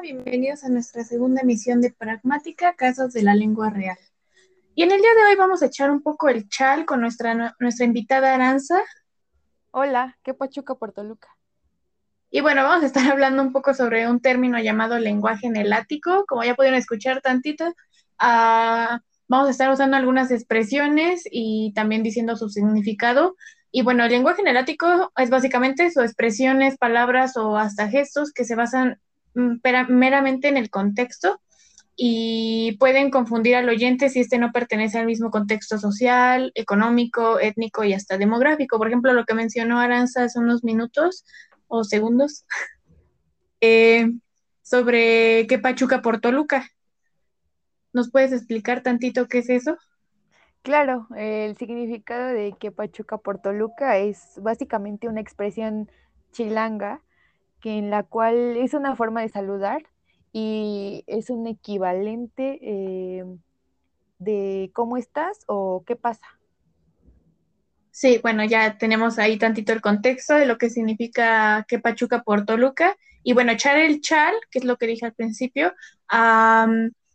[0.00, 3.98] bienvenidos a nuestra segunda emisión de Pragmática, Casos de la Lengua Real.
[4.74, 7.54] Y en el día de hoy vamos a echar un poco el chal con nuestra,
[7.60, 8.80] nuestra invitada Aranza.
[9.70, 11.28] Hola, ¿qué Pachuca Toluca?
[12.30, 16.24] Y bueno, vamos a estar hablando un poco sobre un término llamado lenguaje enelático.
[16.26, 17.72] Como ya pudieron escuchar tantito,
[18.18, 23.36] ah, vamos a estar usando algunas expresiones y también diciendo su significado.
[23.70, 28.56] Y bueno, el lenguaje enelático es básicamente sus expresiones, palabras o hasta gestos que se
[28.56, 28.98] basan
[29.34, 31.40] meramente en el contexto
[31.96, 37.84] y pueden confundir al oyente si este no pertenece al mismo contexto social, económico, étnico
[37.84, 38.78] y hasta demográfico.
[38.78, 41.24] Por ejemplo, lo que mencionó Aranza hace unos minutos
[41.68, 42.44] o segundos
[43.60, 44.10] eh,
[44.62, 46.66] sobre qué Pachuca por Toluca.
[47.92, 49.76] ¿Nos puedes explicar tantito qué es eso?
[50.62, 55.90] Claro, el significado de que Pachuca por Toluca es básicamente una expresión
[56.30, 57.02] chilanga
[57.62, 59.82] que en la cual es una forma de saludar
[60.32, 63.24] y es un equivalente eh,
[64.18, 66.26] de cómo estás o qué pasa.
[67.90, 72.44] Sí, bueno, ya tenemos ahí tantito el contexto de lo que significa que Pachuca por
[72.44, 72.96] Toluca.
[73.22, 75.72] Y bueno, echar el chal, que es lo que dije al principio,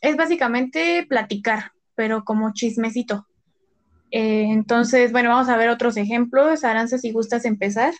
[0.00, 3.26] es básicamente platicar, pero como chismecito.
[4.12, 6.64] Eh, entonces, bueno, vamos a ver otros ejemplos.
[6.64, 7.92] Aranza, si gustas empezar.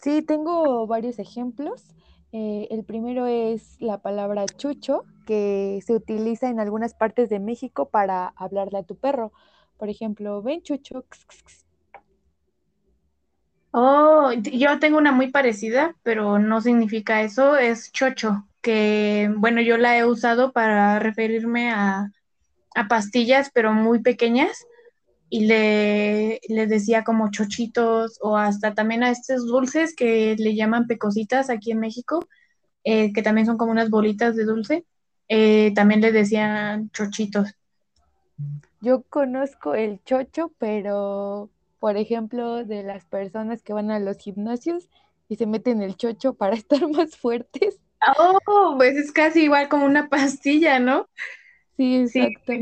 [0.00, 1.84] Sí, tengo varios ejemplos.
[2.32, 7.88] Eh, el primero es la palabra chucho, que se utiliza en algunas partes de México
[7.90, 9.32] para hablarle a tu perro.
[9.78, 11.04] Por ejemplo, ven chucho.
[13.72, 19.76] Oh, yo tengo una muy parecida, pero no significa eso, es chocho, que bueno, yo
[19.76, 22.10] la he usado para referirme a,
[22.88, 24.66] pastillas, pero muy pequeñas,
[25.30, 31.48] y le, decía como chochitos o hasta también a estos dulces que le llaman pecositas
[31.48, 32.26] aquí en México,
[32.82, 34.84] eh, que también son como unas bolitas de dulce,
[35.28, 37.54] eh, también le decían chochitos.
[38.80, 44.90] Yo conozco el chocho, pero por ejemplo, de las personas que van a los gimnasios
[45.28, 47.80] y se meten el chocho para estar más fuertes.
[48.18, 51.08] Oh, pues es casi igual como una pastilla, ¿no?
[51.76, 52.52] Sí, exacto.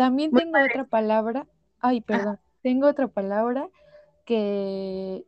[0.00, 1.46] También tengo otra palabra,
[1.78, 3.68] ay, perdón, tengo otra palabra
[4.24, 5.26] que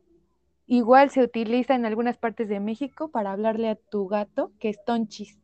[0.65, 4.83] igual se utiliza en algunas partes de México para hablarle a tu gato, que es
[4.83, 5.37] tonchis.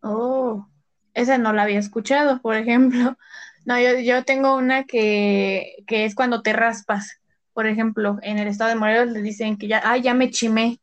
[0.00, 0.68] Oh,
[1.12, 3.16] esa no la había escuchado, por ejemplo.
[3.66, 7.20] No, yo, yo tengo una que, es cuando te raspas.
[7.52, 10.80] Por ejemplo, en el estado de Morelos le dicen que ya, ah, ya me chimé.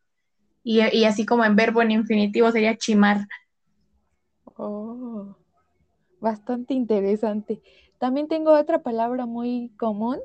[0.64, 3.26] Y, y así como en verbo en infinitivo sería chimar.
[4.44, 4.95] Oh,
[6.20, 7.62] bastante interesante.
[8.00, 10.20] También tengo otra palabra muy común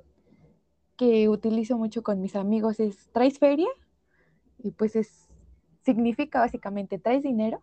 [0.96, 3.68] que utilizo mucho con mis amigos, es ¿traes feria?
[4.58, 5.28] Y pues es,
[5.84, 7.62] significa básicamente, ¿traes dinero?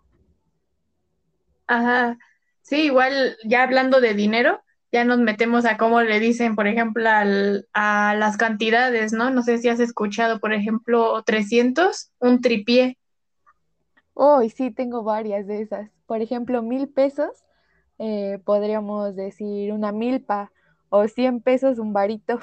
[1.68, 2.18] Ajá,
[2.62, 4.62] sí, igual ya hablando de dinero,
[4.92, 9.30] ya nos metemos a cómo le dicen, por ejemplo, a las cantidades, ¿no?
[9.30, 12.98] No sé si has escuchado, por ejemplo, 300, un tripié.
[14.14, 15.92] Oh, sí, tengo varias de esas.
[16.06, 17.44] Por ejemplo, mil pesos,
[18.00, 20.52] eh, podríamos decir una milpa,
[20.90, 22.40] o 100 pesos un varito.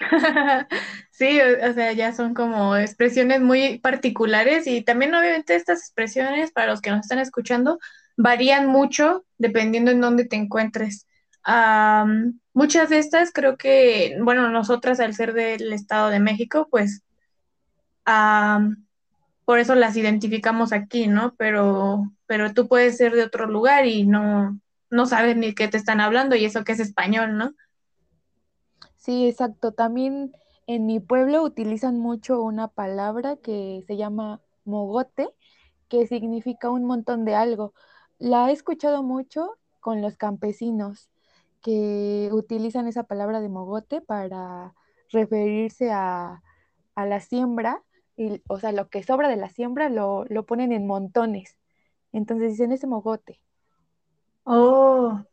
[1.10, 6.68] sí, o, sea, ya son como expresiones muy particulares y también obviamente estas expresiones, para
[6.68, 7.78] los que nos están escuchando,
[8.16, 11.06] varían mucho dependiendo en dónde te encuentres
[12.52, 17.02] muchas de estas creo que, bueno, nosotras al ser del Estado de México, pues
[19.44, 21.34] por eso las identificamos aquí, ¿no?
[21.36, 24.58] Pero, pero tú puedes ser de otro lugar y no,
[24.90, 27.52] no sabes ni qué te están hablando y eso que es español, ¿no?
[28.96, 29.72] Sí, exacto.
[29.72, 30.32] También
[30.66, 35.28] en mi pueblo utilizan mucho una palabra que se llama mogote,
[35.88, 37.72] que significa un montón de algo.
[38.18, 41.10] La he escuchado mucho con los campesinos
[41.62, 44.74] que utilizan esa palabra de mogote para
[45.10, 46.42] referirse a,
[46.96, 47.82] la siembra,
[48.16, 51.58] y, o sea, lo que sobra de la siembra lo, ponen en montones.
[52.12, 53.40] Entonces dicen ese mogote.
[54.48, 55.24] Oh,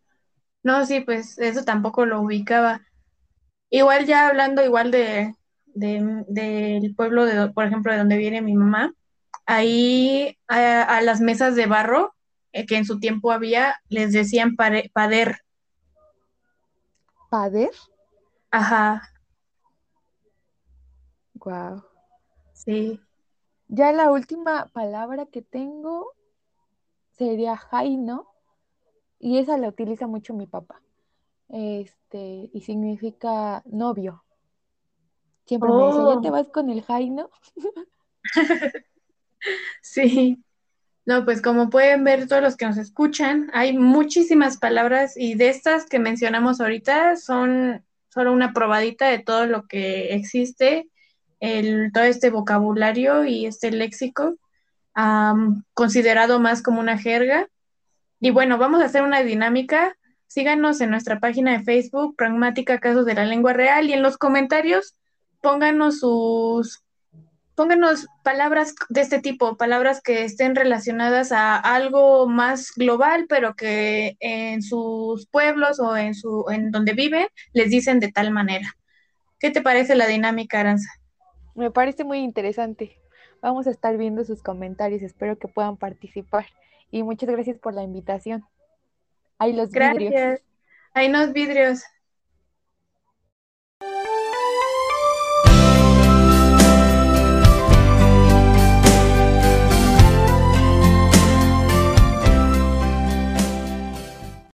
[0.63, 2.81] no, sí, pues eso tampoco lo ubicaba.
[3.69, 5.35] Igual ya hablando igual de,
[5.75, 8.91] del pueblo, de, por ejemplo, de donde viene mi mamá,
[9.45, 12.15] ahí a, las mesas de barro
[12.53, 15.41] eh, que en su tiempo había, les decían pader.
[17.29, 17.71] ¿Pader?
[18.49, 19.11] Ajá.
[21.35, 21.83] Wow.
[22.53, 22.99] Sí.
[23.67, 26.13] Ya la última palabra que tengo
[27.11, 28.32] sería jaino
[29.23, 30.81] y esa la utiliza mucho mi papá.
[31.47, 34.23] Este, y significa novio.
[35.45, 36.31] Siempre me dice, ¿ya te oh.
[36.31, 37.29] vas con el jaino?
[39.81, 40.43] Sí.
[41.05, 45.49] No, pues como pueden ver todos los que nos escuchan, hay muchísimas palabras y de
[45.49, 50.87] estas que mencionamos ahorita son solo una probadita de todo lo que existe,
[51.41, 54.37] el, todo este vocabulario y este léxico,
[55.73, 57.49] considerado más como una jerga.
[58.23, 59.97] Y bueno, vamos a hacer una dinámica.
[60.27, 64.17] Síganos en nuestra página de Facebook, Pragmática Casos de la Lengua Real, y en los
[64.17, 64.95] comentarios
[65.41, 66.85] pónganos sus
[67.55, 74.15] pónganos palabras de este tipo, palabras que estén relacionadas a algo más global, pero que
[74.21, 78.73] en sus pueblos o en su en donde viven les dicen de tal manera.
[79.37, 80.87] ¿Qué te parece la dinámica, Aranza?
[81.55, 82.97] Me parece muy interesante.
[83.41, 86.45] Vamos a estar viendo sus comentarios, espero que puedan participar.
[86.93, 88.45] Y muchas gracias por la invitación.
[89.39, 89.97] Ahí los gracias.
[89.97, 90.39] vidrios.
[90.93, 91.81] Ahí los vidrios.